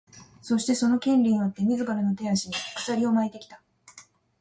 [0.41, 3.61] そして、その「権利」によって自らの手足に鎖を巻いてきた。